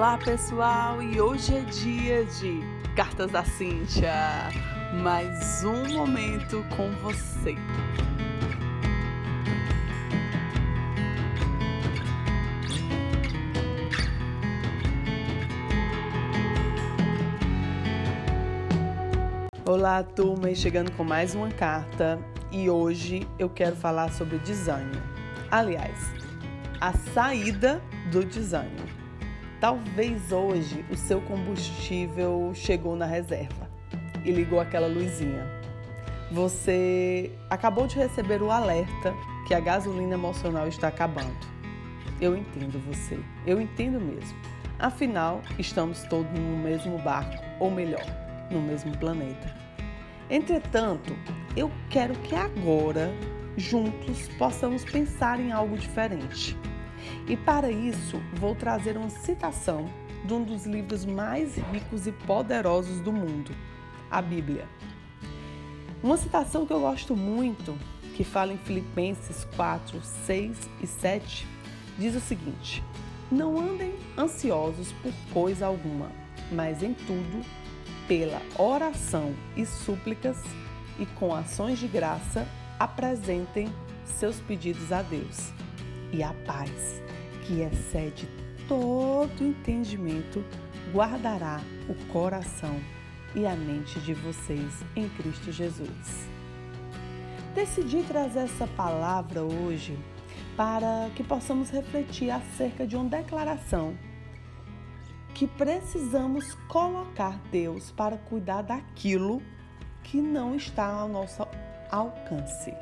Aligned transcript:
Olá 0.00 0.16
pessoal, 0.16 1.02
e 1.02 1.20
hoje 1.20 1.54
é 1.54 1.60
dia 1.60 2.24
de 2.24 2.60
Cartas 2.96 3.30
da 3.30 3.44
Cíntia. 3.44 4.10
Mais 5.02 5.62
um 5.62 5.92
momento 5.92 6.64
com 6.74 6.90
você. 7.02 7.54
Olá, 19.66 20.02
turma, 20.02 20.54
chegando 20.54 20.90
com 20.92 21.04
mais 21.04 21.34
uma 21.34 21.50
carta 21.50 22.18
e 22.50 22.70
hoje 22.70 23.28
eu 23.38 23.50
quero 23.50 23.76
falar 23.76 24.10
sobre 24.14 24.38
desânimo. 24.38 25.02
Aliás, 25.50 25.98
a 26.80 26.94
saída 26.94 27.82
do 28.10 28.24
desânimo. 28.24 28.99
Talvez 29.60 30.32
hoje 30.32 30.82
o 30.90 30.96
seu 30.96 31.20
combustível 31.20 32.50
chegou 32.54 32.96
na 32.96 33.04
reserva 33.04 33.68
e 34.24 34.30
ligou 34.30 34.58
aquela 34.58 34.86
luzinha. 34.86 35.46
Você 36.32 37.30
acabou 37.50 37.86
de 37.86 37.96
receber 37.96 38.40
o 38.40 38.50
alerta 38.50 39.14
que 39.46 39.52
a 39.52 39.60
gasolina 39.60 40.14
emocional 40.14 40.66
está 40.66 40.88
acabando. 40.88 41.46
Eu 42.22 42.34
entendo 42.34 42.78
você, 42.86 43.20
eu 43.46 43.60
entendo 43.60 44.00
mesmo. 44.00 44.38
Afinal, 44.78 45.42
estamos 45.58 46.04
todos 46.04 46.32
no 46.32 46.56
mesmo 46.56 46.96
barco, 46.96 47.44
ou 47.58 47.70
melhor, 47.70 48.06
no 48.50 48.62
mesmo 48.62 48.96
planeta. 48.96 49.54
Entretanto, 50.30 51.14
eu 51.54 51.70
quero 51.90 52.14
que 52.20 52.34
agora, 52.34 53.12
juntos, 53.58 54.26
possamos 54.38 54.84
pensar 54.86 55.38
em 55.38 55.52
algo 55.52 55.76
diferente. 55.76 56.56
E 57.28 57.36
para 57.36 57.70
isso, 57.70 58.20
vou 58.34 58.54
trazer 58.54 58.96
uma 58.96 59.10
citação 59.10 59.88
de 60.24 60.34
um 60.34 60.42
dos 60.42 60.66
livros 60.66 61.04
mais 61.04 61.56
ricos 61.72 62.06
e 62.06 62.12
poderosos 62.12 63.00
do 63.00 63.12
mundo, 63.12 63.54
a 64.10 64.20
Bíblia. 64.20 64.68
Uma 66.02 66.16
citação 66.16 66.66
que 66.66 66.72
eu 66.72 66.80
gosto 66.80 67.16
muito, 67.16 67.76
que 68.16 68.24
fala 68.24 68.52
em 68.52 68.58
Filipenses 68.58 69.46
4, 69.56 70.00
6 70.02 70.56
e 70.82 70.86
7, 70.86 71.46
diz 71.98 72.14
o 72.14 72.20
seguinte: 72.20 72.82
Não 73.30 73.58
andem 73.58 73.94
ansiosos 74.16 74.92
por 75.02 75.12
coisa 75.32 75.66
alguma, 75.66 76.10
mas 76.50 76.82
em 76.82 76.94
tudo, 76.94 77.44
pela 78.08 78.40
oração 78.58 79.34
e 79.56 79.64
súplicas 79.64 80.38
e 80.98 81.06
com 81.06 81.34
ações 81.34 81.78
de 81.78 81.86
graça, 81.86 82.46
apresentem 82.78 83.72
seus 84.04 84.36
pedidos 84.40 84.90
a 84.92 85.02
Deus. 85.02 85.52
E 86.12 86.22
a 86.22 86.32
paz 86.46 87.02
que 87.46 87.60
excede 87.60 88.28
todo 88.68 89.44
entendimento, 89.44 90.44
guardará 90.92 91.60
o 91.88 92.12
coração 92.12 92.80
e 93.34 93.46
a 93.46 93.54
mente 93.54 93.98
de 94.00 94.14
vocês 94.14 94.84
em 94.94 95.08
Cristo 95.08 95.50
Jesus. 95.50 96.28
Decidi 97.54 98.02
trazer 98.04 98.40
essa 98.40 98.66
palavra 98.66 99.42
hoje 99.42 99.98
para 100.56 101.10
que 101.16 101.24
possamos 101.24 101.70
refletir 101.70 102.30
acerca 102.30 102.86
de 102.86 102.96
uma 102.96 103.08
declaração 103.08 103.96
que 105.34 105.46
precisamos 105.46 106.54
colocar 106.68 107.40
Deus 107.50 107.90
para 107.90 108.18
cuidar 108.18 108.62
daquilo 108.62 109.42
que 110.04 110.20
não 110.20 110.54
está 110.54 110.86
ao 110.86 111.08
nosso 111.08 111.46
alcance 111.90 112.74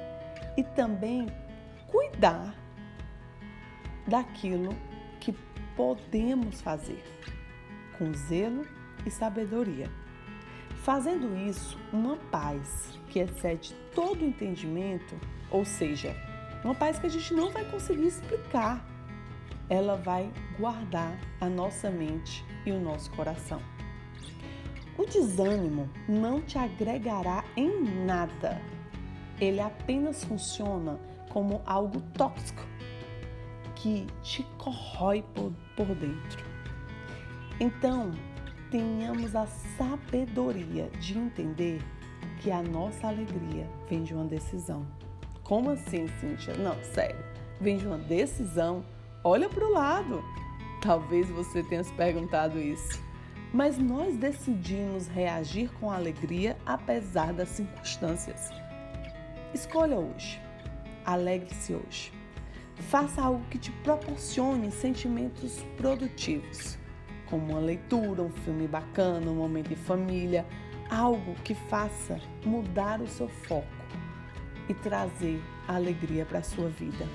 e 0.57 0.63
também 0.63 1.29
cuidar 1.87 2.55
daquilo 4.09 4.75
que 5.21 5.33
podemos 5.77 6.61
fazer 6.61 7.05
com 7.99 8.13
zelo 8.15 8.67
e 9.05 9.11
sabedoria. 9.11 9.91
Fazendo 10.83 11.37
isso, 11.37 11.79
uma 11.93 12.17
paz 12.17 12.99
que 13.09 13.19
excede 13.19 13.75
todo 13.95 14.25
entendimento, 14.25 15.15
ou 15.51 15.65
seja, 15.65 16.17
uma 16.65 16.75
paz 16.75 16.99
que 16.99 17.07
a 17.07 17.11
gente 17.11 17.35
não 17.35 17.51
vai 17.51 17.65
conseguir 17.65 18.07
explicar, 18.07 18.85
ela 19.69 19.97
vai 19.97 20.33
guardar 20.59 21.19
a 21.41 21.49
nossa 21.49 21.91
mente 21.91 22.45
e 22.65 22.73
o 22.73 22.81
nosso 22.81 23.11
coração. 23.11 23.61
O 24.97 25.05
desânimo 25.05 25.89
não 26.09 26.41
te 26.41 26.59
agregará 26.59 27.45
em 27.57 28.05
nada. 28.05 28.61
Ele 29.41 29.61
apenas 29.61 30.25
funciona 30.25 30.99
como 31.29 31.63
algo 31.65 32.01
tóxico 32.17 32.63
que 33.79 34.07
te 34.23 34.43
corrói 34.59 35.25
por, 35.35 35.53
por 35.77 35.87
dentro. 35.95 36.45
Então, 37.61 38.13
tenhamos 38.71 39.35
a 39.35 39.47
sabedoria 39.47 40.91
de 41.01 41.17
entender 41.17 41.83
que 42.41 42.51
a 42.51 42.63
nossa 42.63 43.09
alegria 43.09 43.69
vem 43.89 44.03
de 44.03 44.15
uma 44.15 44.25
decisão. 44.25 44.87
Como 45.43 45.71
assim, 45.71 46.07
Cíntia? 46.21 46.55
Não, 46.55 46.77
sério. 46.83 47.25
Vem 47.61 47.77
de 47.77 47.87
uma 47.87 47.99
decisão. 47.99 48.85
Olha 49.25 49.49
para 49.49 49.65
o 49.65 49.73
lado. 49.73 50.23
Talvez 50.83 51.29
você 51.31 51.63
tenha 51.63 51.83
se 51.83 51.93
perguntado 51.95 52.59
isso. 52.59 53.03
Mas 53.53 53.79
nós 53.79 54.17
decidimos 54.17 55.09
reagir 55.09 55.71
com 55.81 55.91
alegria 55.91 56.57
apesar 56.67 57.33
das 57.33 57.49
circunstâncias. 57.49 58.51
Escolha 59.55 59.97
hoje. 59.97 60.41
Alegre-se 61.05 61.75
hoje. 61.75 62.18
Faça 62.81 63.23
algo 63.23 63.45
que 63.51 63.59
te 63.59 63.71
proporcione 63.71 64.71
sentimentos 64.71 65.65
produtivos, 65.77 66.79
como 67.27 67.53
uma 67.53 67.61
leitura, 67.61 68.23
um 68.23 68.31
filme 68.31 68.67
bacana, 68.67 69.31
um 69.31 69.37
momento 69.37 69.69
de 69.69 69.77
família, 69.77 70.47
algo 70.91 71.35
que 71.45 71.55
faça 71.55 72.19
mudar 72.45 73.01
o 73.01 73.07
seu 73.07 73.29
foco 73.29 73.67
e 74.69 74.75
trazer 74.75 75.43
alegria 75.67 76.25
para 76.25 76.39
a 76.39 76.43
sua 76.43 76.69
vida. 76.69 77.07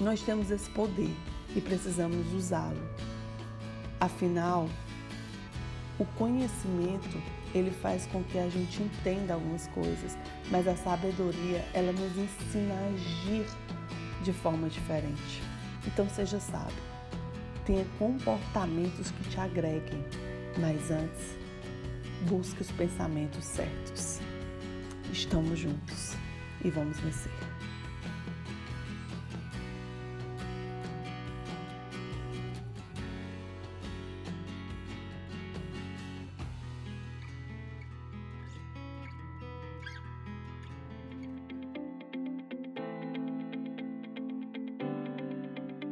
Nós 0.00 0.22
temos 0.22 0.50
esse 0.50 0.70
poder 0.70 1.14
e 1.54 1.60
precisamos 1.60 2.32
usá-lo. 2.32 2.80
Afinal, 4.00 4.68
o 5.98 6.04
conhecimento 6.04 7.20
ele 7.54 7.70
faz 7.70 8.06
com 8.06 8.22
que 8.24 8.38
a 8.38 8.48
gente 8.48 8.82
entenda 8.82 9.34
algumas 9.34 9.68
coisas, 9.68 10.16
mas 10.50 10.66
a 10.66 10.74
sabedoria 10.74 11.64
ela 11.72 11.92
nos 11.92 12.16
ensina 12.16 12.74
a 12.74 12.88
agir 12.88 13.46
de 14.24 14.32
forma 14.32 14.68
diferente. 14.68 15.42
Então 15.86 16.08
seja 16.08 16.40
sábio. 16.40 16.74
Tenha 17.66 17.84
comportamentos 17.98 19.10
que 19.10 19.30
te 19.30 19.38
agreguem, 19.38 20.04
mas 20.58 20.90
antes, 20.90 21.36
busque 22.28 22.62
os 22.62 22.70
pensamentos 22.72 23.44
certos. 23.44 24.18
Estamos 25.12 25.58
juntos 25.58 26.16
e 26.64 26.70
vamos 26.70 26.98
vencer. 27.00 27.32